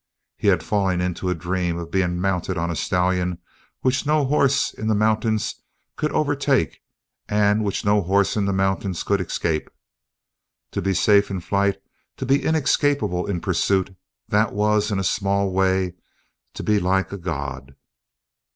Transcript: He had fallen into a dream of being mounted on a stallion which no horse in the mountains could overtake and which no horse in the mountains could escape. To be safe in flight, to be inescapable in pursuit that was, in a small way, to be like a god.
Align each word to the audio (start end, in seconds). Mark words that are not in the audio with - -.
He 0.35 0.47
had 0.47 0.63
fallen 0.63 0.99
into 0.99 1.29
a 1.29 1.35
dream 1.35 1.77
of 1.77 1.91
being 1.91 2.19
mounted 2.19 2.57
on 2.57 2.71
a 2.71 2.75
stallion 2.75 3.37
which 3.81 4.03
no 4.03 4.25
horse 4.25 4.73
in 4.73 4.87
the 4.87 4.95
mountains 4.95 5.61
could 5.95 6.11
overtake 6.11 6.81
and 7.29 7.63
which 7.63 7.85
no 7.85 8.01
horse 8.01 8.35
in 8.35 8.45
the 8.45 8.51
mountains 8.51 9.03
could 9.03 9.21
escape. 9.21 9.69
To 10.71 10.81
be 10.81 10.95
safe 10.95 11.29
in 11.29 11.39
flight, 11.39 11.79
to 12.17 12.25
be 12.25 12.43
inescapable 12.43 13.27
in 13.27 13.41
pursuit 13.41 13.95
that 14.27 14.53
was, 14.53 14.89
in 14.89 14.97
a 14.97 15.03
small 15.03 15.51
way, 15.51 15.93
to 16.55 16.63
be 16.63 16.79
like 16.79 17.11
a 17.11 17.17
god. 17.19 17.75